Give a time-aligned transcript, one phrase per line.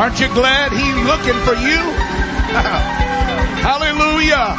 [0.00, 1.76] Aren't you glad he's looking for you?
[3.60, 4.56] Hallelujah.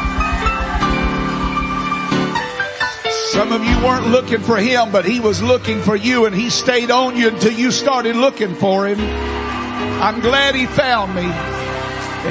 [3.31, 6.51] Some of you weren't looking for him, but he was looking for you and he
[6.51, 8.99] stayed on you until you started looking for him.
[8.99, 11.23] I'm glad he found me.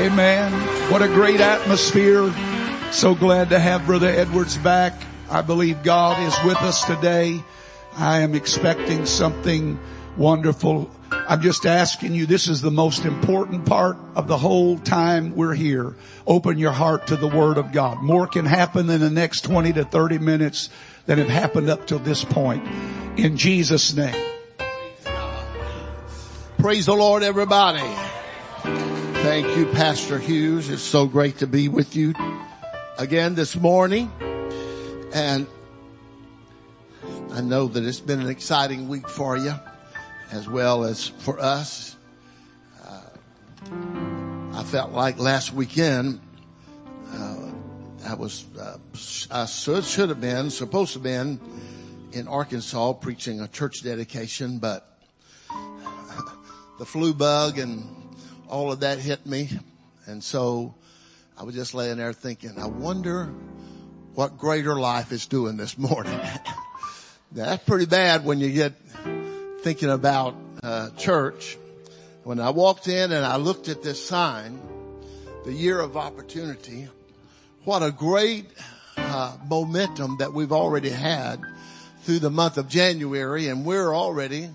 [0.07, 0.53] Amen.
[0.93, 2.33] What a great atmosphere.
[2.93, 4.95] So glad to have Brother Edwards back.
[5.29, 7.43] I believe God is with us today.
[7.97, 9.81] I am expecting something
[10.17, 10.89] wonderful.
[11.31, 15.55] I'm just asking you, this is the most important part of the whole time we're
[15.55, 15.95] here.
[16.27, 18.03] Open your heart to the Word of God.
[18.03, 20.71] More can happen in the next 20 to 30 minutes
[21.07, 22.67] than have happened up till this point.
[23.17, 24.21] In Jesus' name.
[26.59, 27.89] Praise the Lord everybody.
[29.23, 30.69] Thank you Pastor Hughes.
[30.69, 32.13] It's so great to be with you
[32.99, 34.11] again this morning.
[35.15, 35.47] And
[37.31, 39.55] I know that it's been an exciting week for you
[40.31, 41.97] as well as for us.
[42.85, 43.03] Uh,
[44.55, 46.21] I felt like last weekend,
[47.13, 47.51] uh,
[48.07, 48.79] I was, uh,
[49.31, 51.41] I should, should have been, supposed to have been
[52.13, 54.99] in Arkansas preaching a church dedication, but
[56.79, 57.85] the flu bug and
[58.49, 59.49] all of that hit me.
[60.07, 60.75] And so
[61.37, 63.27] I was just laying there thinking, I wonder
[64.15, 66.19] what greater life is doing this morning.
[67.33, 68.73] That's pretty bad when you get
[69.63, 71.59] thinking about uh, church.
[72.25, 74.59] When I walked in and I looked at this sign,
[75.45, 76.89] the year of opportunity,
[77.65, 78.47] what a great
[78.97, 81.43] uh, momentum that we've already had
[82.03, 84.49] through the month of January, and we're already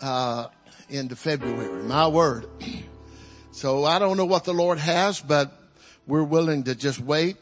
[0.00, 0.46] uh,
[0.88, 1.82] into February.
[1.82, 2.46] My word.
[3.50, 5.52] So I don't know what the Lord has, but
[6.06, 7.36] we're willing to just wait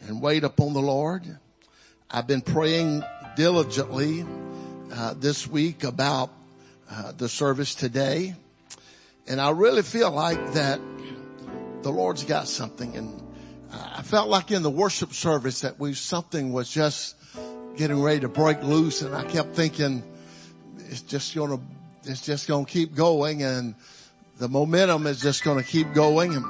[0.00, 1.38] and wait upon the Lord.
[2.10, 3.02] I've been praying
[3.36, 4.26] diligently
[4.96, 6.30] uh, this week about
[6.90, 8.34] uh, the service today,
[9.26, 10.80] and I really feel like that
[11.82, 12.96] the Lord's got something.
[12.96, 13.22] And
[13.70, 17.14] I felt like in the worship service that we something was just
[17.76, 20.02] getting ready to break loose, and I kept thinking
[20.88, 23.74] it's just going to it's just going to keep going, and
[24.38, 26.44] the momentum is just going to keep going, and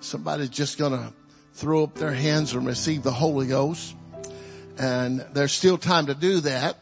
[0.00, 1.12] somebody's just going to
[1.54, 3.96] throw up their hands and receive the Holy Ghost.
[4.78, 6.76] And there's still time to do that.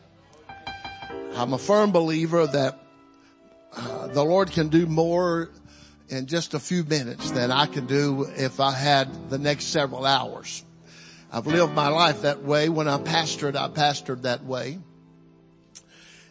[1.39, 2.81] I'm a firm believer that
[3.77, 5.51] uh, the Lord can do more
[6.09, 10.05] in just a few minutes than I could do if I had the next several
[10.05, 10.65] hours.
[11.31, 12.69] I've lived my life that way.
[12.69, 14.81] When I pastored, I pastored that way.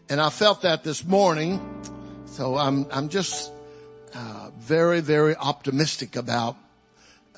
[0.09, 1.62] And I felt that this morning.
[2.25, 3.50] So I'm, I'm just,
[4.13, 6.57] uh, very, very optimistic about,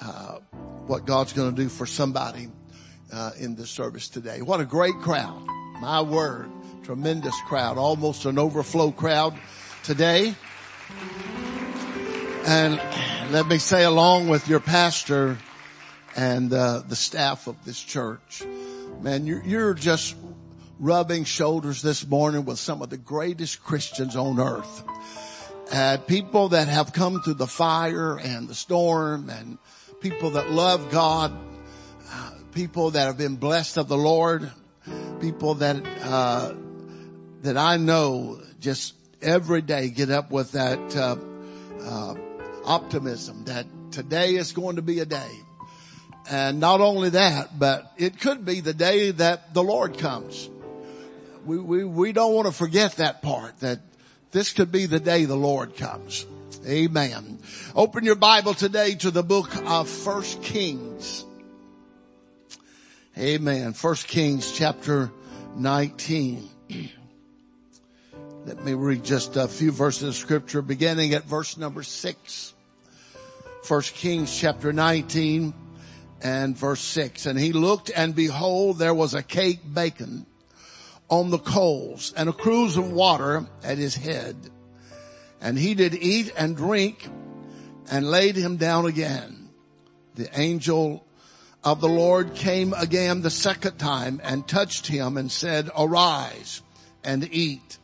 [0.01, 0.39] uh,
[0.87, 2.49] what God's going to do for somebody,
[3.13, 4.41] uh, in this service today.
[4.41, 5.45] What a great crowd.
[5.79, 6.49] My word.
[6.89, 7.77] Tremendous crowd.
[7.77, 9.35] Almost an overflow crowd
[9.83, 10.33] today.
[12.47, 12.81] And
[13.31, 15.37] let me say along with your pastor
[16.15, 18.43] and uh, the staff of this church,
[19.01, 20.15] man, you're, you're just
[20.79, 24.83] rubbing shoulders this morning with some of the greatest Christians on earth.
[25.71, 29.59] And people that have come through the fire and the storm and
[30.01, 31.37] people that love God,
[32.11, 34.51] uh, people that have been blessed of the Lord,
[35.19, 36.53] people that, uh,
[37.41, 41.15] that I know just every day get up with that, uh,
[41.81, 42.15] uh,
[42.65, 45.31] optimism that today is going to be a day.
[46.29, 50.49] And not only that, but it could be the day that the Lord comes.
[51.45, 53.79] We, we, we don't want to forget that part that
[54.31, 56.25] this could be the day the Lord comes.
[56.67, 57.39] Amen.
[57.73, 61.25] Open your Bible today to the book of First Kings.
[63.17, 63.73] Amen.
[63.73, 65.11] First Kings chapter
[65.55, 66.49] 19.
[68.49, 72.55] Let me read just a few verses of scripture beginning at verse number six.
[73.61, 75.53] First Kings chapter 19
[76.23, 77.27] and verse six.
[77.27, 80.25] And he looked and behold, there was a cake baking
[81.09, 84.35] on the coals and a cruse of water at his head.
[85.39, 87.07] And he did eat and drink
[87.91, 89.49] and laid him down again.
[90.15, 91.05] The angel
[91.63, 96.63] of the Lord came again the second time and touched him and said, arise
[97.03, 97.77] and eat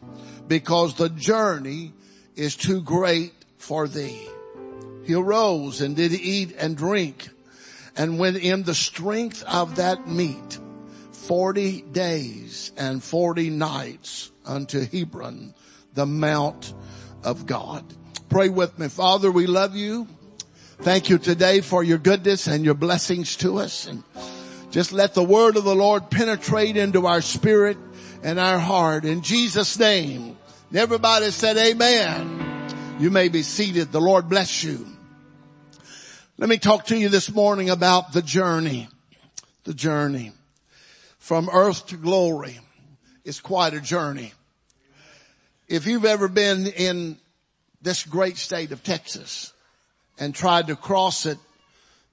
[0.48, 1.94] because the journey
[2.36, 4.28] is too great for thee.
[5.06, 7.30] He arose and did eat and drink
[7.96, 10.60] and went in the strength of that meat
[11.12, 15.54] 40 days and 40 nights unto Horeb,
[15.94, 16.74] the mount
[17.24, 17.84] of God.
[18.30, 18.88] Pray with me.
[18.90, 20.08] Father, we love you.
[20.82, 23.88] Thank you today for your goodness and your blessings to us.
[23.88, 24.04] And
[24.72, 27.78] just let the word of the Lord penetrate into our spirit
[28.26, 29.06] and our heart.
[29.06, 30.36] In Jesus name.
[30.74, 32.68] Everybody said amen.
[33.00, 33.92] You may be seated.
[33.92, 34.88] The Lord bless you.
[36.40, 38.90] Let me talk to you this morning about the journey.
[39.66, 40.32] The journey.
[41.20, 42.60] From earth to glory
[43.24, 44.34] is quite a journey.
[45.68, 47.18] If you've ever been in
[47.84, 49.54] this great state of Texas
[50.18, 51.38] and tried to cross it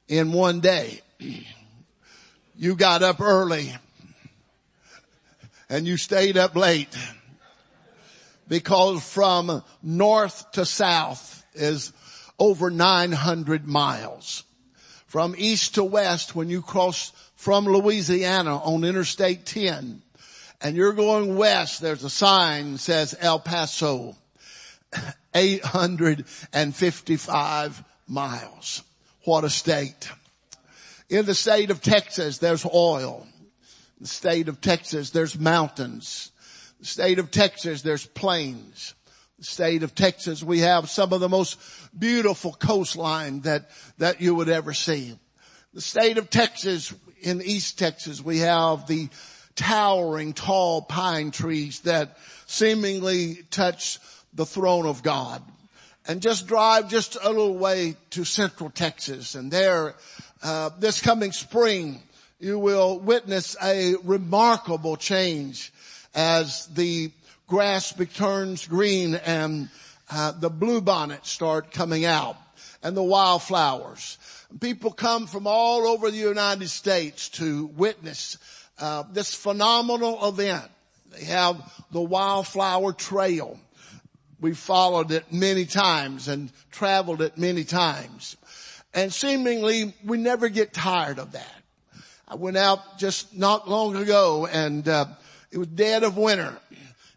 [0.08, 1.00] in one day,
[2.54, 3.72] you got up early
[5.72, 6.94] and you stayed up late
[8.46, 11.94] because from north to south is
[12.38, 14.44] over 900 miles.
[15.06, 20.02] From east to west, when you cross from Louisiana on Interstate 10,
[20.60, 24.14] and you're going west, there's a sign that says El Paso,
[25.34, 28.82] 855 miles.
[29.24, 30.10] What a state.
[31.08, 33.26] In the state of Texas, there's oil.
[34.02, 36.32] The state of Texas, there's mountains.
[36.80, 38.94] The state of Texas, there's plains.
[39.38, 41.56] The state of Texas, we have some of the most
[41.96, 45.16] beautiful coastline that, that you would ever see.
[45.72, 49.08] The state of Texas, in East Texas, we have the
[49.54, 54.00] towering tall pine trees that seemingly touch
[54.34, 55.44] the throne of God.
[56.08, 59.94] And just drive just a little way to central Texas and there,
[60.42, 62.02] uh, this coming spring,
[62.42, 65.72] you will witness a remarkable change
[66.12, 67.08] as the
[67.46, 69.68] grass turns green and
[70.10, 72.36] uh, the bluebonnets start coming out
[72.82, 74.18] and the wildflowers.
[74.58, 78.38] People come from all over the United States to witness
[78.80, 80.68] uh, this phenomenal event.
[81.12, 81.62] They have
[81.92, 83.56] the wildflower trail.
[84.40, 88.36] We followed it many times and traveled it many times.
[88.92, 91.61] And seemingly we never get tired of that.
[92.32, 95.04] I went out just not long ago and uh,
[95.50, 96.56] it was dead of winter.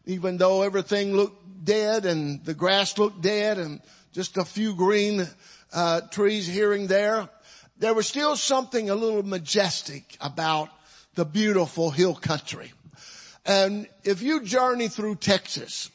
[0.06, 3.80] Even though everything looked dead and the grass looked dead and
[4.12, 5.26] just a few green
[5.72, 7.30] uh, trees here and there,
[7.78, 10.68] there was still something a little majestic about
[11.14, 12.74] the beautiful hill country.
[13.46, 15.92] And if you journey through Texas,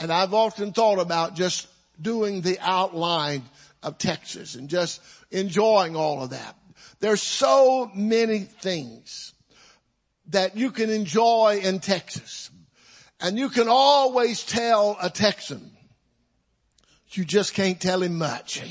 [0.00, 1.68] and I've often thought about just
[2.02, 3.44] doing the outline
[3.84, 6.56] of Texas and just enjoying all of that.
[7.00, 9.34] There's so many things
[10.28, 12.50] that you can enjoy in Texas.
[13.20, 15.72] And you can always tell a Texan.
[17.10, 18.62] You just can't tell him much.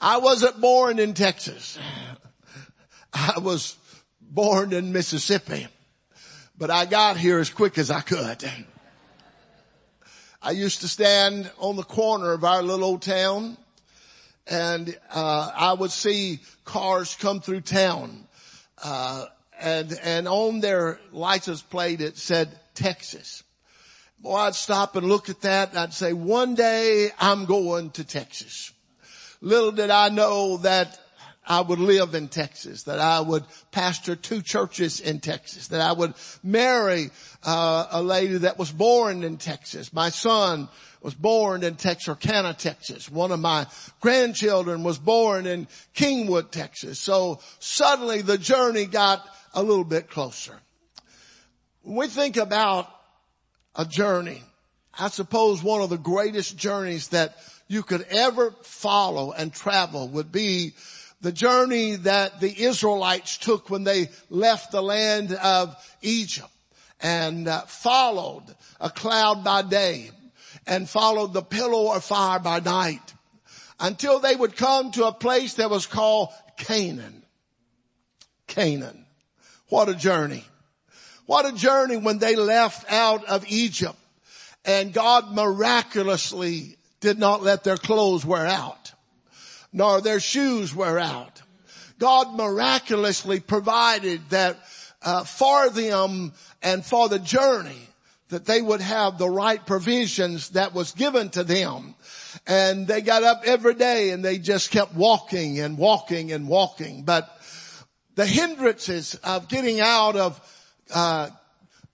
[0.00, 1.78] I wasn't born in Texas.
[3.12, 3.76] I was
[4.20, 5.68] born in Mississippi,
[6.58, 8.44] but I got here as quick as I could.
[10.42, 13.56] I used to stand on the corner of our little old town
[14.46, 18.26] and, uh, I would see cars come through town,
[18.82, 19.26] uh,
[19.58, 23.42] and, and on their license plate it said Texas.
[24.18, 28.04] Boy, I'd stop and look at that and I'd say, one day I'm going to
[28.04, 28.72] Texas.
[29.40, 30.98] Little did I know that
[31.46, 35.92] I would live in Texas, that I would pastor two churches in Texas, that I
[35.92, 37.10] would marry
[37.44, 39.92] uh, a lady that was born in Texas.
[39.92, 40.68] My son
[41.02, 43.08] was born in Texarkana, Texas.
[43.08, 43.66] One of my
[44.00, 46.98] grandchildren was born in Kingwood, Texas.
[46.98, 50.58] So suddenly the journey got a little bit closer.
[51.82, 52.90] When we think about
[53.76, 54.42] a journey,
[54.98, 57.36] I suppose one of the greatest journeys that
[57.68, 60.72] you could ever follow and travel would be
[61.20, 66.50] the journey that the Israelites took when they left the land of Egypt
[67.00, 68.44] and uh, followed
[68.80, 70.10] a cloud by day
[70.66, 73.14] and followed the pillar of fire by night
[73.80, 77.22] until they would come to a place that was called Canaan.
[78.46, 79.04] Canaan.
[79.68, 80.44] What a journey.
[81.26, 83.96] What a journey when they left out of Egypt
[84.64, 88.92] and God miraculously did not let their clothes wear out
[89.76, 91.42] nor their shoes wear out.
[91.98, 94.56] God miraculously provided that
[95.02, 97.88] uh, for them and for the journey
[98.30, 101.94] that they would have the right provisions that was given to them.
[102.46, 107.02] And they got up every day and they just kept walking and walking and walking.
[107.02, 107.28] But
[108.14, 110.40] the hindrances of getting out of
[110.92, 111.28] uh,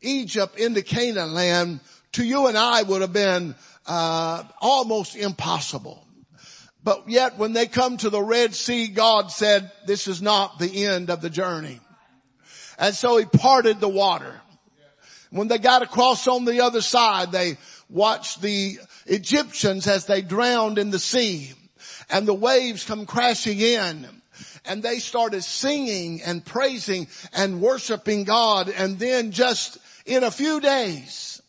[0.00, 1.80] Egypt into Canaan land
[2.12, 6.01] to you and I would have been uh, almost impossible.
[6.84, 10.84] But yet when they come to the Red Sea, God said, this is not the
[10.84, 11.80] end of the journey.
[12.78, 14.40] And so he parted the water.
[15.30, 17.56] When they got across on the other side, they
[17.88, 21.52] watched the Egyptians as they drowned in the sea
[22.10, 24.06] and the waves come crashing in
[24.64, 28.68] and they started singing and praising and worshiping God.
[28.68, 31.42] And then just in a few days,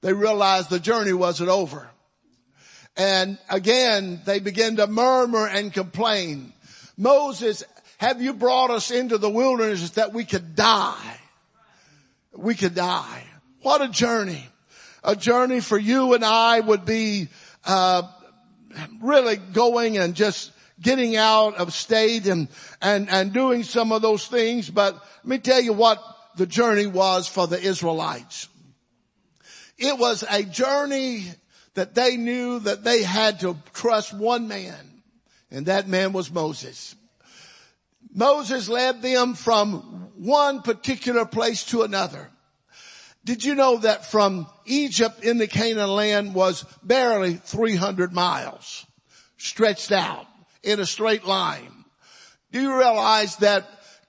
[0.00, 1.90] they realized the journey wasn't over.
[2.96, 6.52] And again, they begin to murmur and complain.
[6.96, 7.62] Moses,
[7.98, 11.18] have you brought us into the wilderness that we could die?
[12.34, 13.24] We could die.
[13.62, 14.46] What a journey.
[15.04, 17.28] A journey for you and I would be,
[17.64, 18.02] uh,
[19.00, 22.48] really going and just getting out of state and,
[22.82, 24.68] and, and doing some of those things.
[24.68, 26.02] But let me tell you what
[26.36, 28.48] the journey was for the Israelites.
[29.78, 31.26] It was a journey
[31.76, 35.02] that they knew that they had to trust one man,
[35.50, 36.94] and that man was Moses.
[38.12, 42.30] Moses led them from one particular place to another.
[43.24, 48.86] Did you know that from Egypt into Canaan land was barely 300 miles
[49.36, 50.26] stretched out
[50.62, 51.84] in a straight line?
[52.52, 53.66] Do you realize that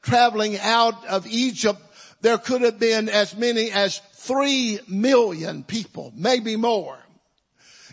[0.08, 1.82] traveling out of Egypt,
[2.22, 6.98] there could have been as many as three million people, maybe more.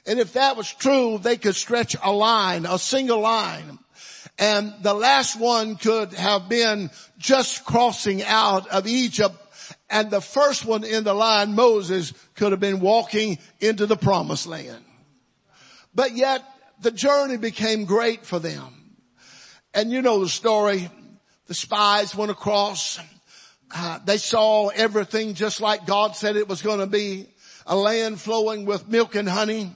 [0.07, 3.79] And if that was true, they could stretch a line, a single line.
[4.39, 9.37] And the last one could have been just crossing out of Egypt.
[9.89, 14.47] And the first one in the line, Moses, could have been walking into the promised
[14.47, 14.85] land.
[15.95, 16.43] But yet
[16.81, 18.97] the journey became great for them.
[19.73, 20.91] And you know the story.
[21.47, 22.99] The spies went across.
[23.75, 27.29] Uh, they saw everything just like God said it was going to be.
[27.67, 29.75] A land flowing with milk and honey.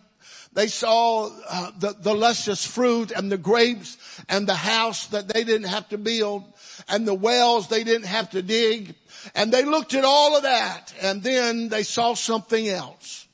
[0.52, 3.96] They saw uh, the, the luscious fruit and the grapes
[4.28, 6.44] and the house that they didn't have to build
[6.88, 8.94] and the wells they didn't have to dig.
[9.34, 13.26] And they looked at all of that and then they saw something else.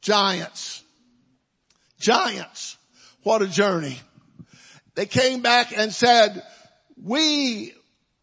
[0.00, 0.82] Giants.
[1.98, 2.76] Giants.
[3.22, 3.98] What a journey.
[4.94, 6.42] They came back and said,
[7.02, 7.74] we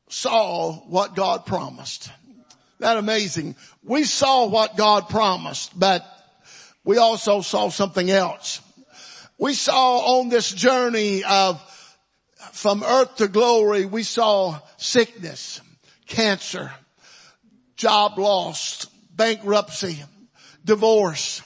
[0.10, 2.10] saw what God promised.
[2.80, 3.56] That amazing.
[3.84, 6.06] We saw what God promised, but
[6.84, 8.62] we also saw something else.
[9.38, 11.62] We saw on this journey of
[12.52, 15.62] from earth to glory, we saw sickness,
[16.08, 16.72] cancer,
[17.78, 20.04] job lost, bankruptcy,
[20.63, 21.42] divorce,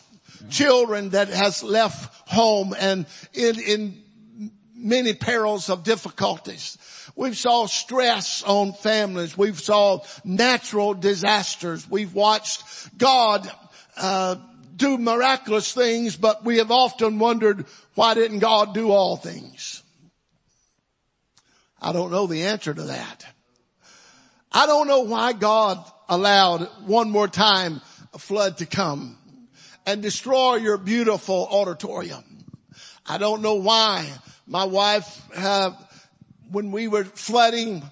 [0.49, 4.03] children that has left home and in, in
[4.75, 6.77] many perils of difficulties.
[7.15, 9.37] We've saw stress on families.
[9.37, 11.89] We've saw natural disasters.
[11.89, 12.63] We've watched
[12.97, 13.49] God,
[13.97, 14.35] uh,
[14.77, 17.65] do miraculous things, but we have often wondered,
[17.95, 19.83] why didn't God do all things?
[21.81, 23.25] I don't know the answer to that.
[24.51, 27.81] I don't know why God allowed one more time
[28.13, 29.17] a flood to come
[29.85, 32.23] and destroy your beautiful auditorium.
[33.05, 34.07] I don't know why
[34.45, 35.21] my wife,
[36.49, 37.83] when we were flooding,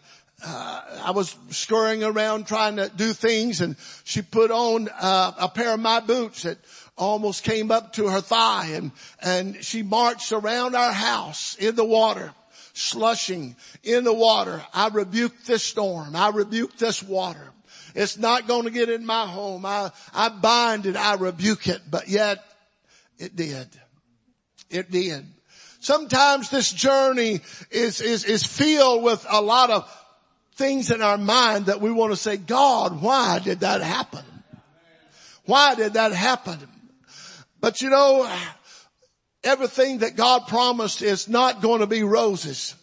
[0.46, 5.50] uh, I was scurrying around trying to do things and she put on uh, a
[5.50, 6.58] pair of my boots that
[6.98, 11.84] almost came up to her thigh and, and she marched around our house in the
[11.84, 12.32] water,
[12.74, 14.64] slushing in the water.
[14.74, 16.16] I rebuke this storm.
[16.16, 17.52] I rebuke this water.
[17.96, 19.66] It's not going to get in my home.
[19.66, 20.96] I, I bind it.
[20.96, 22.44] I rebuke it, but yet
[23.18, 23.68] it did.
[24.70, 25.26] It did.
[25.80, 30.05] Sometimes this journey is, is, is filled with a lot of
[30.56, 34.24] things in our mind that we want to say, God, why did that happen?
[35.46, 36.58] Why did that happen?
[37.60, 38.30] But you know,
[39.44, 42.76] everything that God promised is not going to be roses.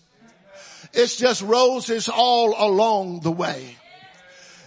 [0.93, 3.77] It's just roses all along the way.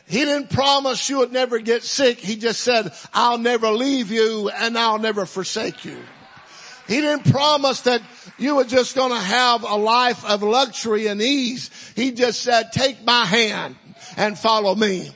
[0.08, 2.20] He didn't promise you would never get sick.
[2.20, 5.98] He just said, I'll never leave you and I'll never forsake you.
[6.88, 8.02] He didn't promise that
[8.38, 11.70] you were just going to have a life of luxury and ease.
[11.96, 13.76] He just said, take my hand
[14.18, 15.12] and follow me.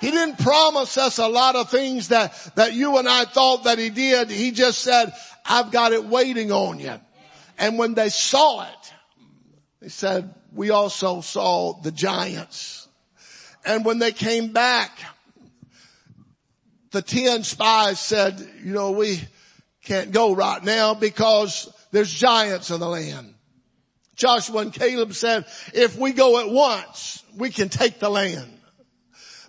[0.00, 3.78] He didn't promise us a lot of things that, that you and I thought that
[3.78, 4.30] he did.
[4.30, 5.12] He just said,
[5.44, 6.94] I've got it waiting on you.
[7.58, 8.92] And when they saw it,
[9.80, 12.88] they said, we also saw the giants.
[13.64, 14.90] And when they came back,
[16.90, 19.20] the 10 spies said, you know, we
[19.84, 23.34] can't go right now because there's giants in the land.
[24.16, 28.52] Joshua and Caleb said, if we go at once, we can take the land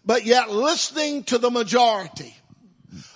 [0.05, 2.35] but yet listening to the majority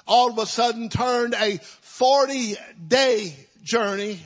[0.07, 2.55] all of a sudden turned a 40
[2.87, 4.19] day journey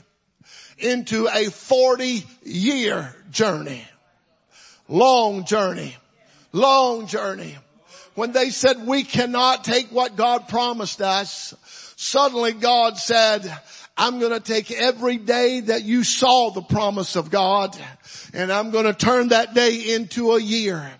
[0.78, 3.84] into a 40 year journey.
[4.88, 5.96] Long journey.
[6.52, 7.58] Long journey.
[8.14, 11.56] When they said we cannot take what God promised us,
[11.96, 13.42] suddenly God said,
[13.98, 17.78] I'm going to take every day that you saw the promise of God
[18.34, 20.92] and I'm going to turn that day into a year.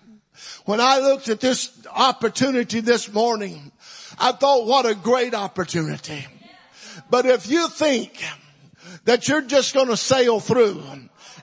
[0.64, 3.72] When I looked at this opportunity this morning,
[4.18, 6.26] I thought what a great opportunity.
[7.10, 8.22] But if you think
[9.04, 10.82] that you're just going to sail through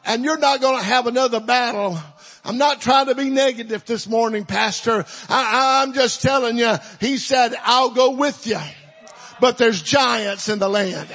[0.05, 1.97] and you're not going to have another battle,
[2.45, 5.05] I'm not trying to be negative this morning, pastor.
[5.27, 8.59] I, I'm just telling you, he said, I'll go with you,
[9.41, 11.09] but there's giants in the land.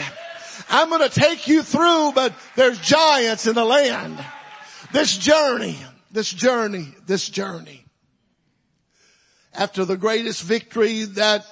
[0.75, 4.19] I'm going to take you through, but there's giants in the land.
[4.93, 5.79] This journey,
[6.11, 7.85] this journey, this journey
[9.55, 11.47] after the greatest victory that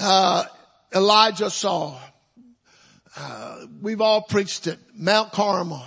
[0.00, 0.44] uh,
[0.92, 1.96] Elijah saw.
[3.16, 4.80] Uh, we've all preached it.
[4.92, 5.84] Mount Carmel.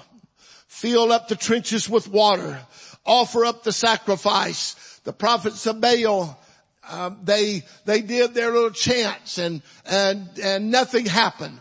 [0.67, 2.57] Fill up the trenches with water.
[3.05, 5.01] Offer up the sacrifice.
[5.03, 6.39] The prophets of Baal,
[6.87, 11.59] uh, they, they did their little chants and, and, and nothing happened.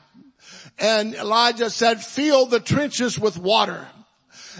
[0.78, 3.86] And Elijah said, fill the trenches with water.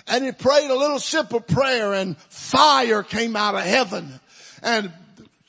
[0.07, 4.21] And he prayed a little simple prayer and fire came out of heaven
[4.63, 4.93] and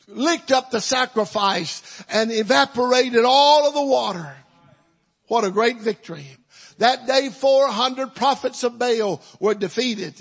[0.07, 4.35] licked up the sacrifice and evaporated all of the water.
[5.27, 6.25] What a great victory.
[6.79, 10.15] That day 400 prophets of Baal were defeated.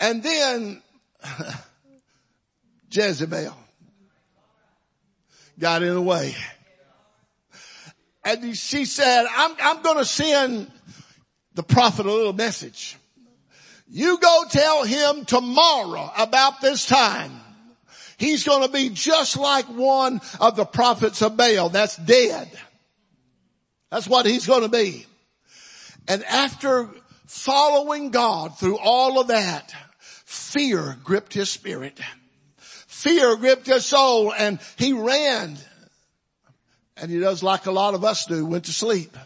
[0.00, 0.82] And then
[2.90, 3.56] Jezebel
[5.58, 6.34] got in the way.
[8.24, 10.70] And she said, I'm, I'm going to send
[11.54, 12.96] the prophet a little message.
[13.88, 17.40] You go tell him tomorrow about this time
[18.16, 22.50] He's going to be just like one of the prophets of Baal that's dead.
[23.90, 25.06] That's what he's going to be.
[26.08, 26.88] And after
[27.26, 32.00] following God through all of that, fear gripped his spirit.
[32.56, 35.56] Fear gripped his soul and he ran.
[36.96, 39.16] And he does like a lot of us do, went to sleep.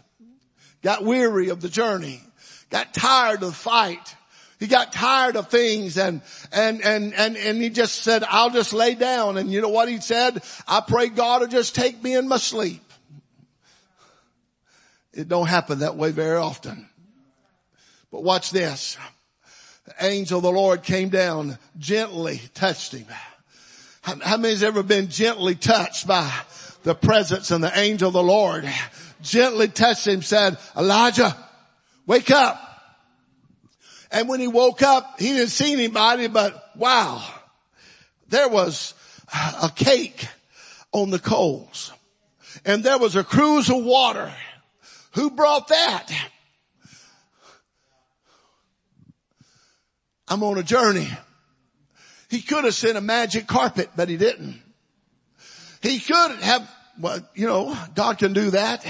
[0.81, 2.21] Got weary of the journey.
[2.69, 4.15] Got tired of the fight.
[4.59, 6.21] He got tired of things and,
[6.51, 9.37] and, and, and, and he just said, I'll just lay down.
[9.37, 10.43] And you know what he said?
[10.67, 12.81] I pray God will just take me in my sleep.
[15.13, 16.89] It don't happen that way very often.
[18.11, 18.97] But watch this.
[19.85, 23.07] The angel of the Lord came down, gently touched him.
[24.01, 26.31] How, how many's ever been gently touched by
[26.89, 28.67] the presence and the angel of the Lord?
[29.21, 31.37] Gently touched him, said, Elijah,
[32.07, 32.59] wake up.
[34.11, 37.23] And when he woke up, he didn't see anybody, but wow,
[38.29, 38.95] there was
[39.61, 40.27] a cake
[40.91, 41.93] on the coals
[42.65, 44.33] and there was a cruse of water.
[45.11, 46.11] Who brought that?
[50.27, 51.07] I'm on a journey.
[52.29, 54.61] He could have sent a magic carpet, but he didn't.
[55.81, 58.85] He could have, well, you know, God can do that.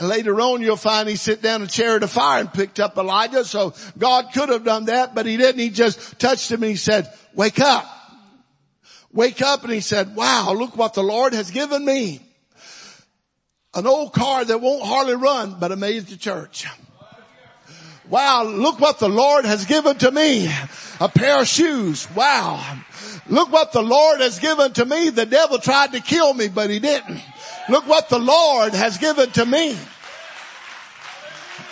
[0.00, 3.44] Later on you'll find he sit down a chair of fire and picked up Elijah.
[3.44, 5.60] So God could have done that, but he didn't.
[5.60, 7.86] He just touched him and he said, wake up.
[9.12, 12.20] Wake up and he said, wow, look what the Lord has given me.
[13.74, 16.66] An old car that won't hardly run, but it to church.
[18.08, 20.52] Wow, look what the Lord has given to me.
[21.00, 22.08] A pair of shoes.
[22.14, 22.62] Wow.
[23.28, 25.10] Look what the Lord has given to me.
[25.10, 27.20] The devil tried to kill me, but he didn't.
[27.68, 29.76] Look what the Lord has given to me.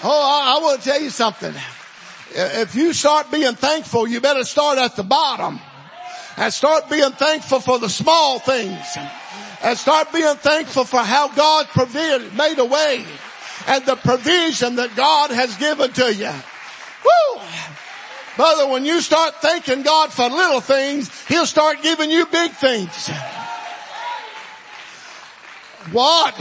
[0.03, 1.55] Oh, I, I want to tell you something.
[2.35, 5.61] If you start being thankful, you better start at the bottom
[6.37, 8.97] and start being thankful for the small things
[9.63, 13.05] and start being thankful for how God provided, made a way
[13.67, 16.33] and the provision that God has given to you.
[17.05, 17.43] Woo!
[18.37, 23.09] Brother, when you start thanking God for little things, He'll start giving you big things.
[25.91, 26.35] What?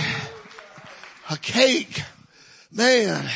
[1.30, 2.02] A cake.
[2.72, 3.30] Man.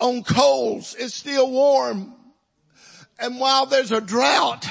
[0.00, 0.96] On coals.
[0.98, 2.14] It's still warm.
[3.18, 4.66] And while there's a drought,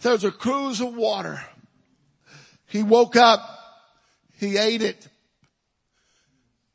[0.00, 1.40] there's a cruse of water.
[2.66, 3.40] He woke up.
[4.38, 5.08] He ate it.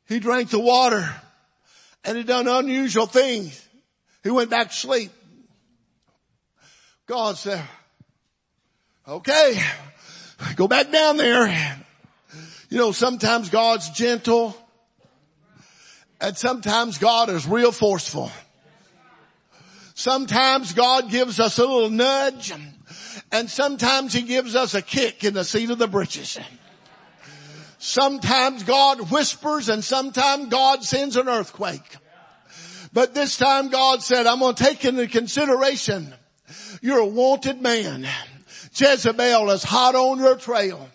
[0.08, 1.08] He drank the water
[2.04, 3.68] and he done unusual things.
[4.22, 5.10] He went back to sleep.
[7.06, 7.62] God said,
[9.06, 9.60] okay,
[10.56, 11.82] go back down there
[12.72, 14.56] you know, sometimes God's gentle
[16.22, 18.32] and sometimes God is real forceful.
[19.94, 22.50] Sometimes God gives us a little nudge
[23.30, 26.38] and sometimes he gives us a kick in the seat of the britches.
[27.76, 31.98] Sometimes God whispers and sometimes God sends an earthquake.
[32.92, 36.12] But this time God said, I'm going to take into consideration
[36.80, 38.06] you're a wanted man.
[38.74, 40.88] Jezebel is hot on your trail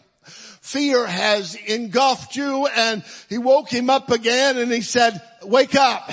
[0.67, 6.11] fear has engulfed you and he woke him up again and he said, wake up.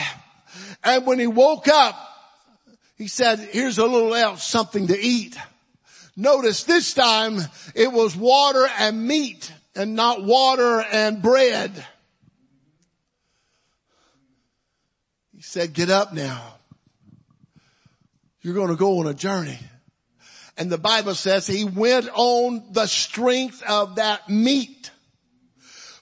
[0.84, 1.96] And when he woke up,
[2.96, 5.36] He said, here's a little else, something to eat.
[6.16, 7.40] Notice this time
[7.74, 11.72] it was water and meat and not water and bread.
[15.44, 16.54] Said, get up now.
[18.40, 19.58] You're going to go on a journey.
[20.56, 24.90] And the Bible says he went on the strength of that meat.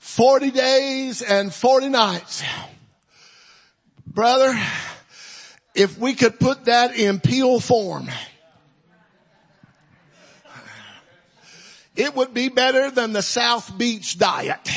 [0.00, 2.42] 40 days and 40 nights.
[4.06, 4.58] Brother,
[5.74, 8.08] if we could put that in peel form,
[11.96, 14.68] it would be better than the South Beach diet.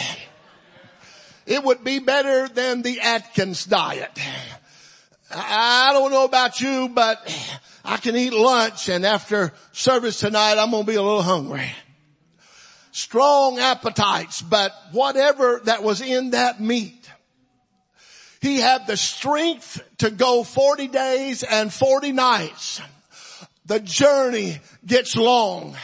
[1.45, 4.17] It would be better than the Atkins diet.
[5.31, 7.21] I don't know about you, but
[7.83, 11.71] I can eat lunch and after service tonight, I'm going to be a little hungry.
[12.91, 17.09] Strong appetites, but whatever that was in that meat,
[18.41, 22.81] he had the strength to go 40 days and 40 nights.
[23.65, 25.75] The journey gets long.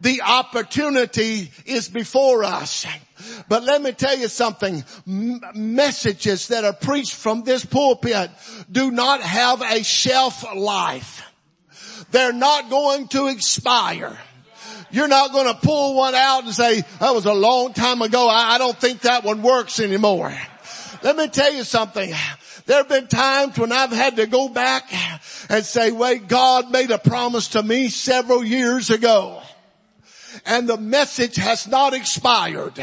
[0.00, 2.86] The opportunity is before us.
[3.48, 4.84] But let me tell you something.
[5.06, 8.30] M- messages that are preached from this pulpit
[8.70, 11.22] do not have a shelf life.
[12.10, 14.18] They're not going to expire.
[14.90, 18.28] You're not going to pull one out and say, that was a long time ago.
[18.28, 20.34] I, I don't think that one works anymore.
[21.02, 22.12] Let me tell you something.
[22.66, 24.92] There have been times when I've had to go back
[25.50, 29.42] and say, wait, God made a promise to me several years ago.
[30.46, 32.78] And the message has not expired.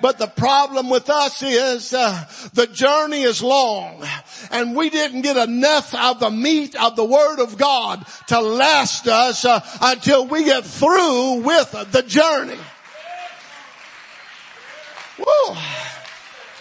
[0.00, 4.04] But the problem with us is uh, the journey is long
[4.50, 9.08] and we didn't get enough of the meat of the word of God to last
[9.08, 12.58] us uh, until we get through with the journey.
[15.18, 15.56] Woo.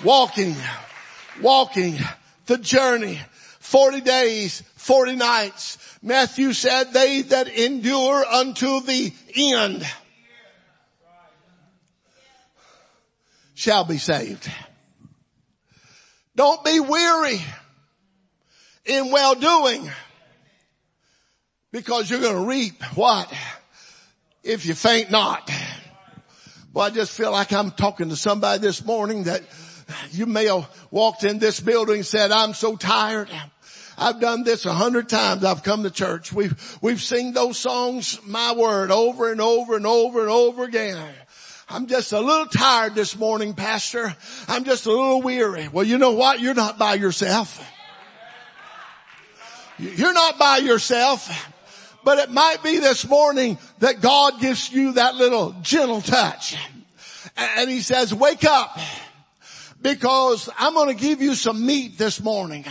[0.03, 0.55] Walking
[1.41, 1.97] walking
[2.45, 3.19] the journey.
[3.59, 5.97] 40 days, 40 nights.
[6.01, 9.85] Matthew said, they that endure unto the end
[13.53, 14.49] shall be saved.
[16.35, 17.41] Don't be weary
[18.85, 19.89] in well doing
[21.71, 23.31] because you're going to reap what?
[24.43, 25.49] If you faint not.
[26.73, 29.43] Well, I just feel like I'm talking to somebody this morning that
[30.11, 33.29] you may have walked in this building and said, I'm so tired.
[33.97, 35.43] I've done this a hundred times.
[35.43, 36.33] I've come to church.
[36.33, 40.97] We've, we've sing those songs, my word, over and over and over and over again.
[41.69, 44.15] I'm just a little tired this morning, pastor.
[44.47, 45.69] I'm just a little weary.
[45.69, 46.39] Well, you know what?
[46.39, 47.63] You're not by yourself.
[49.79, 51.49] You're not by yourself.
[52.03, 56.57] But it might be this morning that God gives you that little gentle touch.
[57.37, 58.77] And he says, wake up
[59.81, 62.65] because I'm going to give you some meat this morning.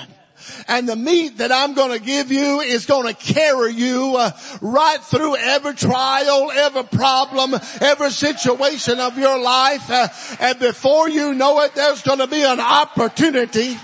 [0.69, 4.31] And the meat that I'm going to give you is going to carry you uh,
[4.61, 9.91] right through every trial, every problem, every situation of your life.
[9.91, 10.09] Uh,
[10.41, 13.77] and before you know it, there's going to be an opportunity.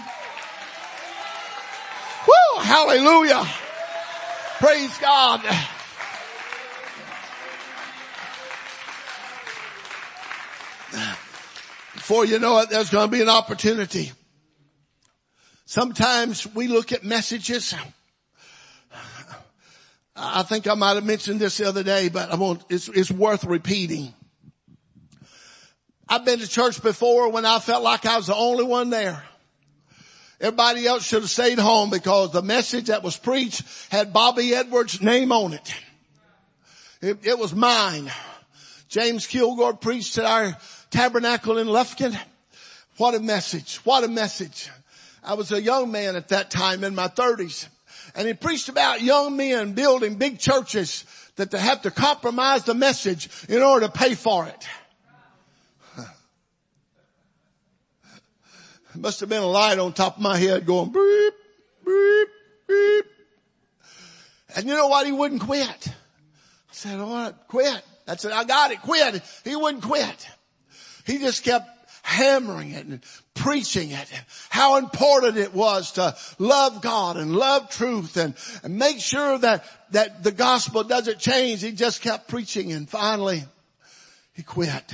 [2.26, 2.62] Woo!
[2.62, 3.46] Hallelujah!
[4.58, 5.40] Praise God.
[11.94, 14.12] Before you know it, there's going to be an opportunity.
[15.70, 17.74] Sometimes we look at messages.
[20.16, 23.10] I think I might have mentioned this the other day, but I won't, it's, it's
[23.10, 24.14] worth repeating.
[26.08, 29.22] I've been to church before when I felt like I was the only one there.
[30.40, 35.02] Everybody else should have stayed home because the message that was preached had Bobby Edwards'
[35.02, 35.74] name on it.
[37.02, 38.10] It, it was mine.
[38.88, 40.56] James Kilgore preached at our
[40.90, 42.18] tabernacle in Lufkin.
[42.96, 43.76] What a message.
[43.84, 44.70] What a message.
[45.22, 47.68] I was a young man at that time in my thirties
[48.14, 51.04] and he preached about young men building big churches
[51.36, 54.68] that they have to compromise the message in order to pay for it.
[55.96, 56.06] It
[58.96, 61.34] must have been a light on top of my head going beep,
[61.84, 62.28] beep,
[62.66, 63.04] beep.
[64.56, 65.06] And you know what?
[65.06, 65.88] He wouldn't quit.
[65.88, 67.82] I said, all right, quit.
[68.06, 69.22] I said, I got it, quit.
[69.44, 70.28] He wouldn't quit.
[71.06, 71.68] He just kept
[72.02, 73.00] hammering it and
[73.38, 74.12] preaching it.
[74.50, 79.64] How important it was to love God and love truth and, and make sure that,
[79.92, 81.62] that the gospel doesn't change.
[81.62, 83.44] He just kept preaching and finally
[84.32, 84.92] he quit.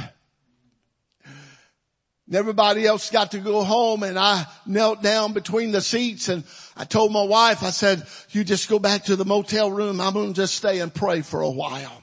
[2.26, 6.44] And everybody else got to go home and I knelt down between the seats and
[6.76, 10.00] I told my wife, I said, you just go back to the motel room.
[10.00, 12.02] I'm going to just stay and pray for a while.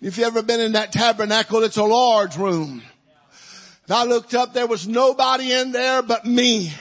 [0.00, 2.82] If you've ever been in that tabernacle, it's a large room.
[3.88, 6.72] I looked up, there was nobody in there but me.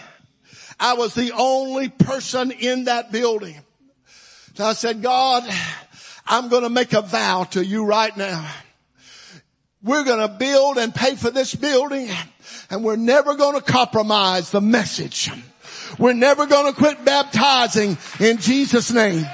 [0.79, 3.55] I was the only person in that building.
[4.55, 5.43] So I said, God,
[6.25, 8.49] I'm going to make a vow to you right now.
[9.83, 12.09] We're going to build and pay for this building
[12.69, 15.29] and we're never going to compromise the message.
[15.99, 19.25] We're never going to quit baptizing in Jesus name.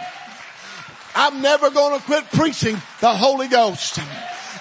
[1.16, 4.00] I'm never going to quit preaching the Holy Ghost.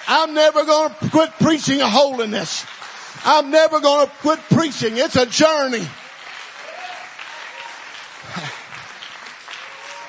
[0.07, 2.65] I'm never going to quit preaching holiness.
[3.23, 4.97] I'm never going to quit preaching.
[4.97, 5.87] It's a journey.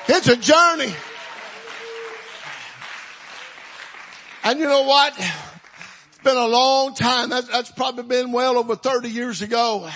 [0.08, 0.94] It's a journey.
[4.44, 5.14] And you know what?
[5.18, 7.28] It's been a long time.
[7.30, 9.88] That's, that's probably been well over 30 years ago.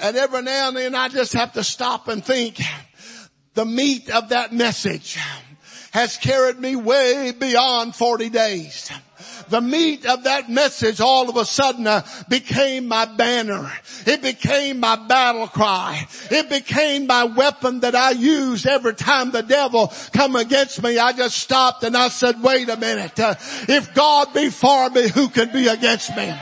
[0.00, 2.60] And every now and then I just have to stop and think
[3.54, 5.18] the meat of that message
[5.90, 8.90] has carried me way beyond 40 days
[9.50, 13.70] the meat of that message all of a sudden uh, became my banner.
[14.06, 16.06] It became my battle cry.
[16.30, 20.98] It became my weapon that I used every time the devil come against me.
[20.98, 23.18] I just stopped and I said, wait a minute.
[23.18, 23.34] Uh,
[23.68, 26.34] if God be for me, who can be against me?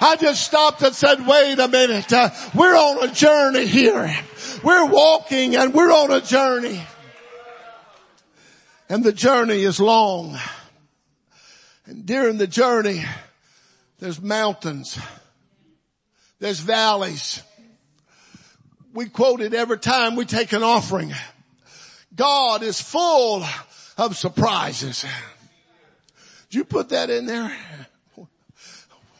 [0.00, 2.12] I just stopped and said, wait a minute.
[2.12, 4.14] Uh, we're on a journey here.
[4.62, 6.80] We're walking and we're on a journey.
[8.88, 10.38] And the journey is long.
[11.86, 13.04] And during the journey,
[13.98, 14.98] there's mountains.
[16.38, 17.42] There's valleys.
[18.92, 21.12] We quote it every time we take an offering.
[22.14, 23.44] God is full
[23.98, 25.04] of surprises.
[26.48, 27.52] Did you put that in there?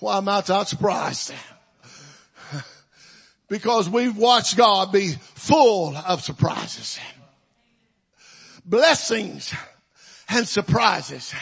[0.00, 1.32] Why am I not surprised?
[3.48, 6.98] Because we've watched God be full of surprises.
[8.64, 9.54] Blessings
[10.28, 11.34] and surprises.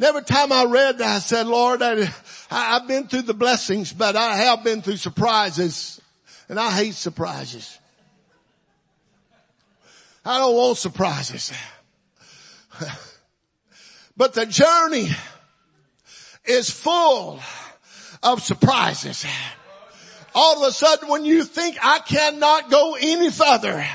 [0.00, 2.08] And every time I read that, I said, Lord, I,
[2.50, 6.00] I've been through the blessings, but I have been through surprises
[6.48, 7.78] and I hate surprises.
[10.24, 11.52] I don't want surprises.
[14.16, 15.08] But the journey
[16.44, 17.40] is full
[18.22, 19.26] of surprises.
[20.34, 23.86] All of a sudden when you think I cannot go any further,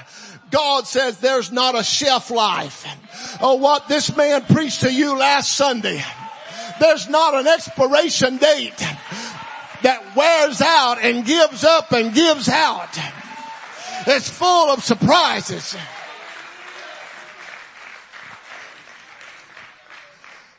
[0.55, 2.85] God says there's not a shelf life.
[3.41, 6.01] Oh, what this man preached to you last Sunday.
[6.79, 8.77] There's not an expiration date
[9.83, 12.97] that wears out and gives up and gives out.
[14.07, 15.75] It's full of surprises.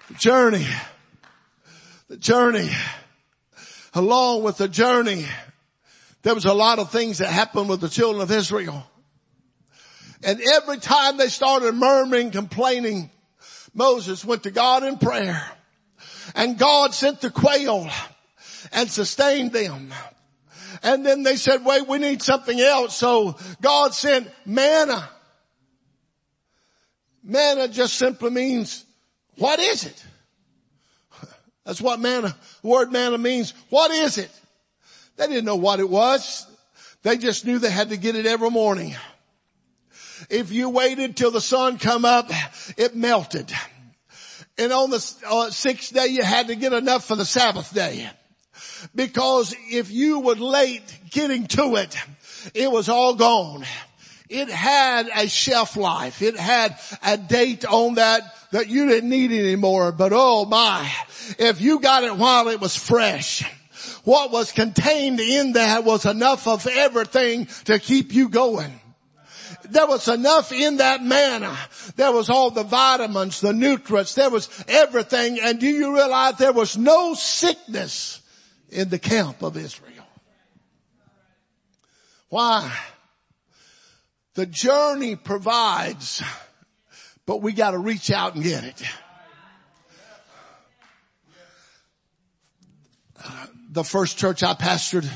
[0.09, 0.67] The journey,
[2.09, 2.69] the journey,
[3.95, 5.25] along with the journey,
[6.21, 8.87] there was a lot of things that happened with the children of Israel.
[10.27, 13.11] And every time they started murmuring, complaining,
[13.73, 15.41] Moses went to God in prayer
[16.35, 17.89] and God sent the quail
[18.73, 19.95] and sustained them.
[20.83, 22.97] And then they said, wait, we need something else.
[22.97, 25.09] So God sent manna.
[27.23, 28.85] Manna just simply means,
[29.37, 30.05] what is it?
[31.65, 33.55] That's what manna, the word manna means.
[33.71, 34.31] What is it?
[35.17, 36.49] They didn't know what it was.
[37.05, 38.97] They just knew they had to get it every morning.
[40.31, 42.31] If you waited till the sun come up,
[42.77, 43.53] it melted.
[44.59, 48.09] And on the uh, sixth day, you had to get enough for the Sabbath day.
[48.95, 51.97] Because if you were late getting to it,
[52.55, 53.65] it was all gone.
[54.29, 56.23] It had a shelf life.
[56.23, 59.93] It had a date on that that you didn't need anymore.
[59.93, 60.91] But oh my,
[61.39, 63.45] if you got it while it was fresh,
[64.05, 68.73] what was contained in that was enough of everything to keep you going.
[69.65, 71.57] There was enough in that manna.
[71.97, 75.39] There was all the vitamins, the nutrients, there was everything.
[75.41, 78.21] And do you realize there was no sickness
[78.69, 79.93] in the camp of Israel?
[82.29, 82.73] Why?
[84.35, 86.23] The journey provides,
[87.25, 88.83] but we gotta reach out and get it.
[93.71, 95.09] The first church I pastored,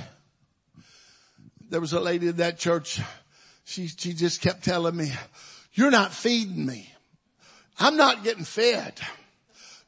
[1.68, 3.00] there was a lady in that church
[3.70, 5.12] she, she just kept telling me,
[5.74, 6.92] you're not feeding me.
[7.78, 9.00] I'm not getting fed.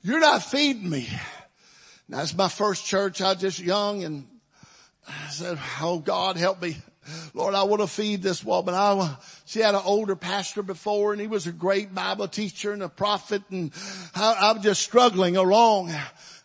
[0.03, 1.09] You're not feeding me.
[2.09, 3.21] That's my first church.
[3.21, 4.29] I was just young and
[5.09, 6.77] I said, Oh God, help me.
[7.35, 8.75] Lord, I want to feed this woman.
[8.75, 9.17] I,
[9.47, 12.89] she had an older pastor before and he was a great Bible teacher and a
[12.89, 13.73] prophet and
[14.15, 15.93] I, I'm just struggling along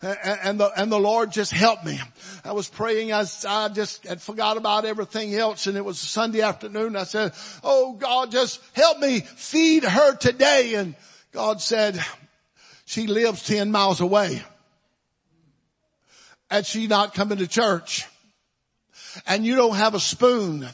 [0.00, 1.98] and the, and the Lord just helped me.
[2.44, 3.12] I was praying.
[3.12, 6.94] I, I just had forgot about everything else and it was Sunday afternoon.
[6.94, 7.32] I said,
[7.64, 10.74] Oh God, just help me feed her today.
[10.74, 10.94] And
[11.32, 12.02] God said,
[12.84, 14.42] she lives 10 miles away
[16.50, 18.06] and she not coming to church
[19.26, 20.68] and you don't have a spoon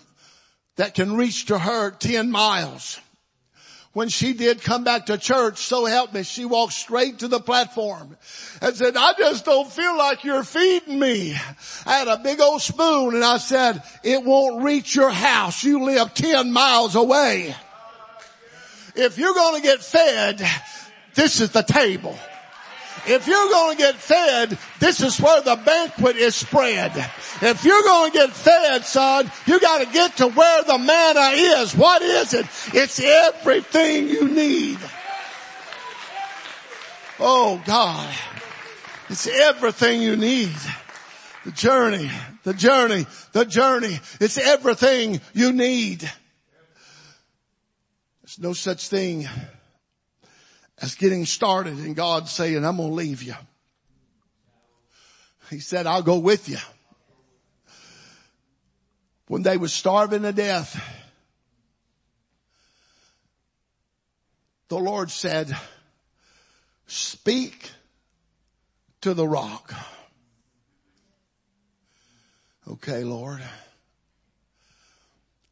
[0.76, 3.00] that can reach to her 10 miles.
[3.94, 7.40] When she did come back to church, so help me, she walked straight to the
[7.40, 8.16] platform
[8.60, 11.32] and said, I just don't feel like you're feeding me.
[11.86, 15.62] I had a big old spoon and I said, it won't reach your house.
[15.62, 17.54] You live 10 miles away.
[18.96, 20.44] If you're going to get fed,
[21.14, 22.18] this is the table.
[23.06, 26.92] If you're going to get fed, this is where the banquet is spread.
[27.42, 31.30] If you're going to get fed, son, you got to get to where the manna
[31.36, 31.74] is.
[31.76, 32.46] What is it?
[32.72, 34.78] It's everything you need.
[37.20, 38.14] Oh God.
[39.10, 40.54] It's everything you need.
[41.44, 42.10] The journey,
[42.42, 44.00] the journey, the journey.
[44.18, 46.10] It's everything you need.
[48.22, 49.28] There's no such thing
[50.78, 53.34] as getting started and God saying, I'm going to leave you.
[55.50, 56.58] He said, I'll go with you.
[59.28, 60.82] When they were starving to death,
[64.68, 65.56] the Lord said,
[66.86, 67.70] speak
[69.02, 69.72] to the rock.
[72.66, 73.42] Okay, Lord.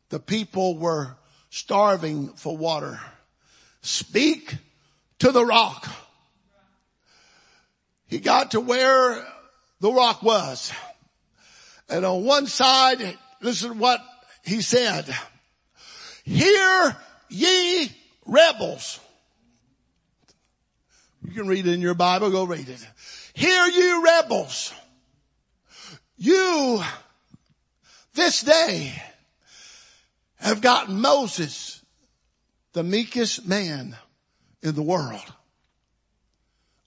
[0.09, 1.17] The people were
[1.51, 3.01] starving for water.
[3.83, 4.57] Speak
[5.23, 5.89] to the rock.
[8.09, 9.25] He got to where
[9.79, 10.73] the rock was.
[11.89, 14.01] And on one side, listen to what
[14.45, 15.05] he said.
[16.25, 16.97] Hear
[17.29, 17.93] ye
[18.27, 18.99] rebels.
[21.25, 22.85] You can read it in your Bible, go read it.
[23.33, 24.75] Hear you rebels.
[26.17, 26.83] You
[28.15, 29.01] this day
[30.41, 31.81] have gotten Moses,
[32.73, 33.97] the meekest man
[34.63, 35.33] in the world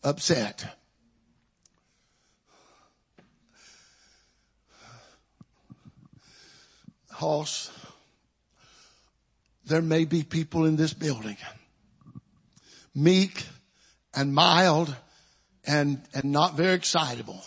[0.03, 0.65] upset.
[7.11, 7.71] Hoss,
[9.65, 11.37] there may be people in this building,
[12.93, 13.45] meek
[14.13, 14.95] and mild
[15.65, 17.41] and, and not very excitable.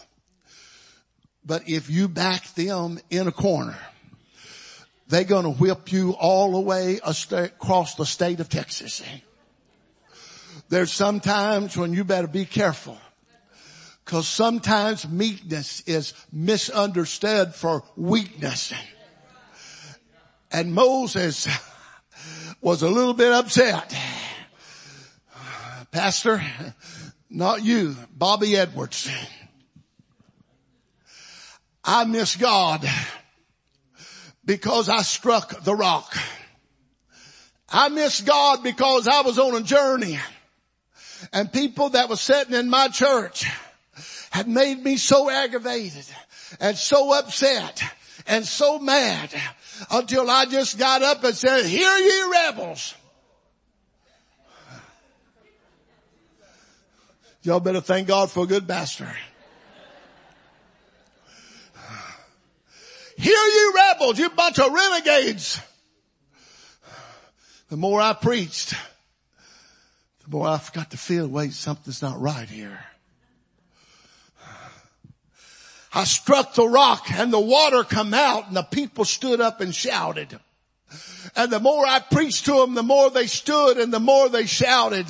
[1.45, 3.77] But if you back them in a corner,
[5.07, 9.03] they're going to whip you all the way across the state of Texas.
[10.69, 12.99] There's sometimes when you better be careful.
[14.05, 18.73] Cause sometimes meekness is misunderstood for weakness.
[20.51, 21.47] And Moses
[22.61, 23.95] was a little bit upset.
[25.91, 26.43] Pastor,
[27.29, 29.11] not you, Bobby Edwards.
[31.85, 32.87] I miss God
[34.45, 36.17] because I struck the rock.
[37.69, 40.19] I miss God because I was on a journey
[41.33, 43.47] and people that were sitting in my church
[44.31, 46.05] had made me so aggravated
[46.61, 47.83] and so upset
[48.27, 49.35] and so mad
[49.91, 52.95] until I just got up and said, hear ye rebels.
[57.43, 59.09] Y'all better thank God for a good pastor.
[63.17, 65.61] Hear ye rebels, you bunch of renegades.
[67.69, 68.75] The more I preached,
[70.29, 72.79] Boy, I forgot to feel, wait, something's not right here.
[75.95, 79.75] I struck the rock and the water come out and the people stood up and
[79.75, 80.39] shouted.
[81.35, 84.45] And the more I preached to them, the more they stood and the more they
[84.45, 85.07] shouted.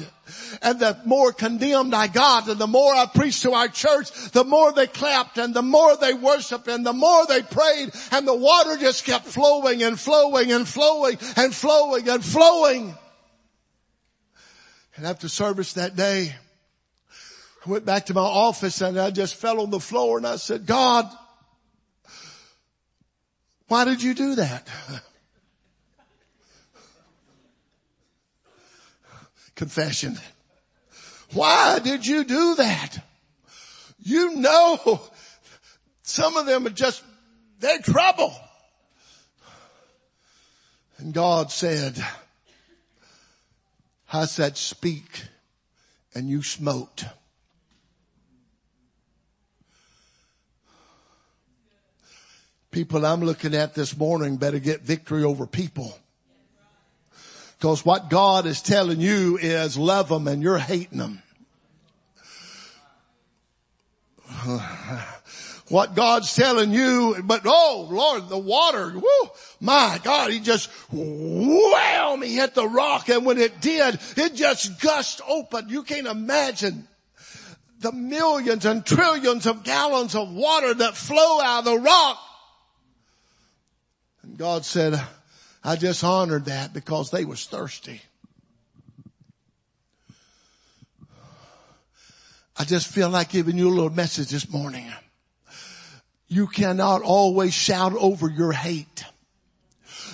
[0.62, 4.44] And the more condemned I got and the more I preached to our church, the
[4.44, 8.36] more they clapped and the more they worshiped and the more they prayed and the
[8.36, 12.84] water just kept flowing and flowing and flowing and flowing and flowing.
[12.86, 12.94] And
[15.06, 16.34] after service that day,
[17.64, 20.36] I went back to my office and I just fell on the floor and I
[20.36, 21.06] said, God,
[23.68, 24.66] why did you do that?
[29.54, 30.18] Confession.
[31.32, 32.98] Why did you do that?
[34.00, 35.02] You know,
[36.02, 37.02] some of them are just,
[37.60, 38.32] they're trouble.
[40.98, 42.02] And God said,
[44.12, 45.24] I said speak
[46.14, 47.04] and you smote.
[52.70, 55.98] People I'm looking at this morning better get victory over people.
[57.60, 61.22] Cause what God is telling you is love them and you're hating them.
[65.68, 67.16] what God's telling you.
[67.22, 73.08] But oh Lord, the water, whoo, my God, he just wham, he hit the rock.
[73.08, 75.68] And when it did, it just gushed open.
[75.68, 76.88] You can't imagine
[77.80, 82.18] the millions and trillions of gallons of water that flow out of the rock.
[84.22, 85.00] And God said,
[85.62, 88.00] I just honored that because they was thirsty.
[92.56, 94.90] I just feel like giving you a little message this morning.
[96.28, 99.04] You cannot always shout over your hate.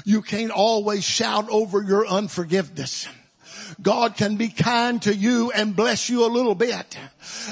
[0.04, 3.08] You can't always shout over your unforgiveness.
[3.82, 6.96] God can be kind to you and bless you a little bit.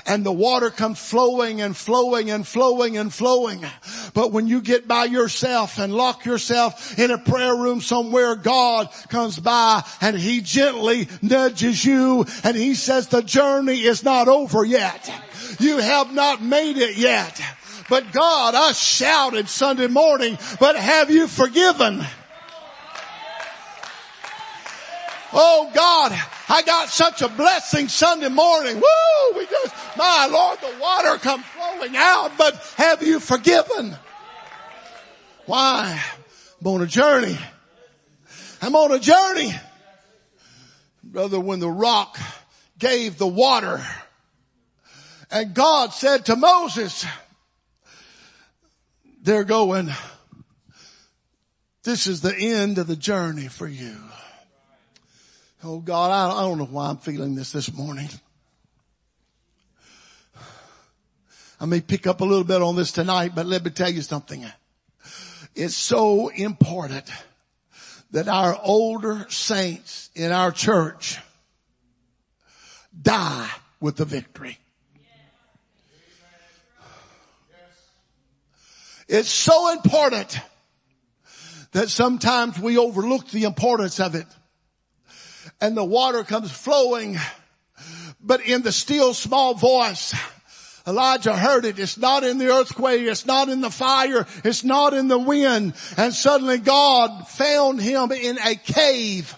[0.06, 3.64] And the water comes flowing and flowing and flowing and flowing.
[4.14, 8.90] But when you get by yourself and lock yourself in a prayer room somewhere, God
[9.08, 14.64] comes by and He gently nudges you and He says the journey is not over
[14.64, 15.10] yet.
[15.58, 17.40] You have not made it yet.
[17.92, 22.02] But God, I shouted Sunday morning, but have you forgiven?
[25.34, 26.18] Oh God,
[26.48, 28.76] I got such a blessing Sunday morning.
[28.76, 29.36] Woo!
[29.36, 33.94] We just, my Lord, the water come flowing out, but have you forgiven?
[35.44, 36.02] Why?
[36.62, 37.36] I'm on a journey.
[38.62, 39.52] I'm on a journey.
[41.04, 42.18] Brother, when the rock
[42.78, 43.84] gave the water
[45.30, 47.04] and God said to Moses,
[49.22, 49.88] they're going,
[51.84, 53.96] this is the end of the journey for you.
[55.64, 58.08] Oh God, I, don't know why I'm feeling this this morning.
[61.60, 64.02] I may pick up a little bit on this tonight, but let me tell you
[64.02, 64.44] something.
[65.54, 67.08] It's so important
[68.10, 71.20] that our older saints in our church
[73.00, 73.48] die
[73.80, 74.58] with the victory.
[79.12, 80.40] It's so important
[81.72, 84.24] that sometimes we overlook the importance of it
[85.60, 87.18] and the water comes flowing,
[88.22, 90.14] but in the still small voice,
[90.86, 91.78] Elijah heard it.
[91.78, 93.02] It's not in the earthquake.
[93.02, 94.26] It's not in the fire.
[94.44, 95.74] It's not in the wind.
[95.98, 99.36] And suddenly God found him in a cave.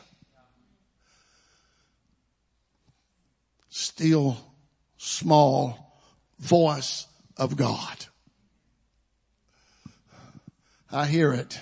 [3.70, 4.36] Still
[4.98, 5.98] small
[6.38, 8.06] voice of God.
[10.95, 11.61] I hear it.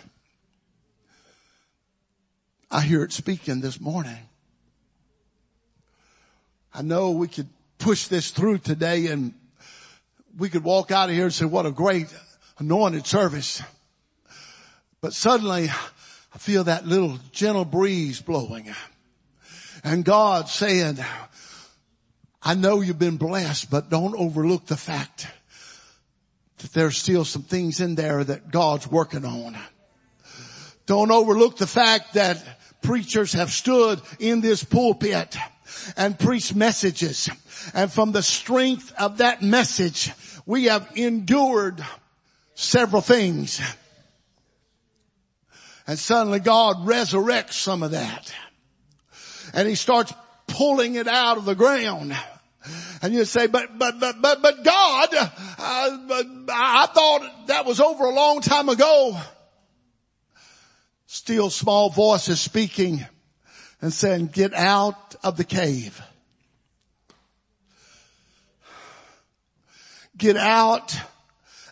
[2.71, 4.19] I hear it speaking this morning.
[6.75, 9.33] I know we could push this through today and
[10.37, 12.15] we could walk out of here and say, what a great
[12.59, 13.63] anointed service.
[15.01, 15.71] But suddenly
[16.35, 18.71] I feel that little gentle breeze blowing
[19.83, 20.99] and God saying,
[22.43, 25.27] I know you've been blessed, but don't overlook the fact
[26.63, 29.57] that there's still some things in there that God's working on.
[30.87, 32.43] Don't overlook the fact that
[32.83, 35.37] preachers have stood in this pulpit
[35.97, 37.31] and preached messages.
[37.75, 40.13] And from the strength of that message,
[40.47, 41.85] we have endured
[42.55, 43.61] several things.
[45.87, 48.33] And suddenly God resurrects some of that.
[49.55, 50.13] And he starts
[50.47, 52.17] pulling it out of the ground.
[53.03, 57.81] And you say, but, but, but, but, but God, uh, but I thought that was
[57.81, 59.19] over a long time ago.
[61.07, 63.05] Still small voices speaking
[63.81, 66.01] and saying, get out of the cave.
[70.17, 70.97] Get out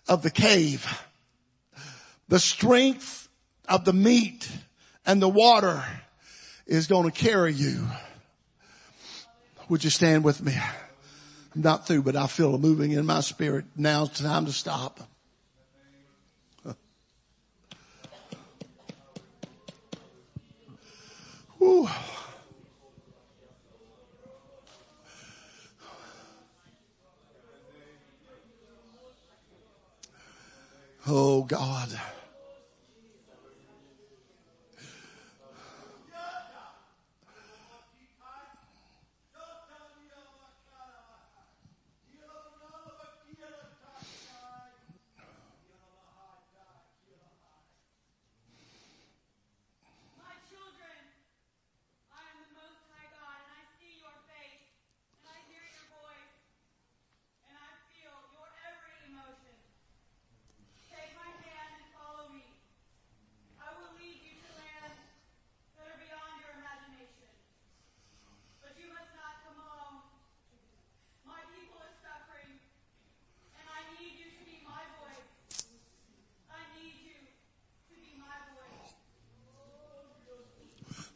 [0.09, 0.87] of the cave.
[2.29, 3.29] The strength
[3.69, 4.51] of the meat
[5.07, 5.85] and the water
[6.67, 7.87] is going to carry you.
[9.71, 10.53] Would you stand with me?
[11.55, 13.67] I'm not through, but I feel a moving in my spirit.
[13.77, 14.99] Now it's time to stop.
[21.59, 21.89] Whew.
[31.07, 31.91] Oh God.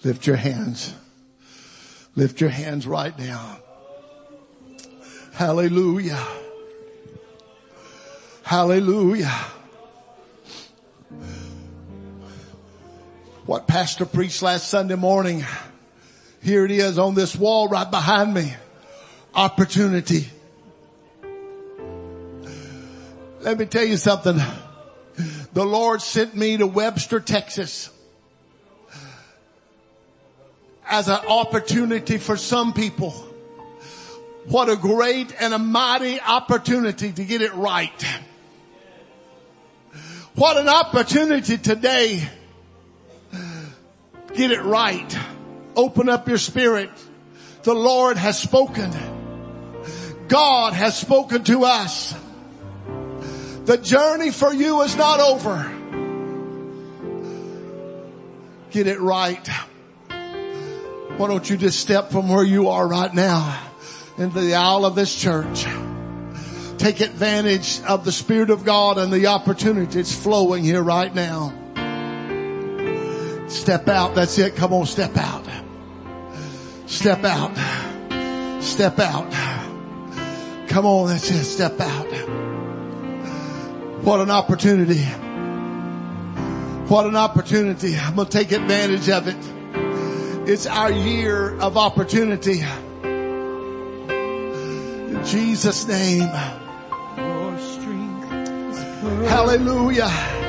[0.04, 0.94] Lift your hands.
[2.14, 3.58] Lift your hands right now.
[5.32, 6.22] Hallelujah.
[8.42, 9.34] Hallelujah.
[13.46, 15.44] What pastor preached last Sunday morning.
[16.42, 18.54] Here it is on this wall right behind me.
[19.34, 20.28] Opportunity.
[23.40, 24.38] Let me tell you something.
[25.54, 27.90] The Lord sent me to Webster, Texas
[30.94, 33.10] as an opportunity for some people.
[34.46, 38.06] What a great and a mighty opportunity to get it right.
[40.36, 42.22] What an opportunity today.
[44.34, 45.18] Get it right.
[45.74, 46.90] Open up your spirit.
[47.64, 48.92] The Lord has spoken.
[50.28, 52.14] God has spoken to us.
[53.64, 55.72] The journey for you is not over.
[58.70, 59.48] Get it right.
[61.16, 63.60] Why don't you just step from where you are right now
[64.18, 65.64] into the aisle of this church?
[66.76, 71.52] Take advantage of the Spirit of God and the opportunity that's flowing here right now.
[73.46, 74.16] Step out.
[74.16, 74.56] That's it.
[74.56, 75.46] Come on, step out.
[76.86, 77.54] Step out.
[78.60, 79.30] Step out.
[80.68, 81.44] Come on, that's it.
[81.44, 82.06] Step out.
[84.02, 85.04] What an opportunity.
[86.88, 87.96] What an opportunity.
[87.96, 89.53] I'm going to take advantage of it.
[90.46, 92.62] It's our year of opportunity.
[95.10, 96.28] In Jesus name.
[99.26, 100.43] Hallelujah.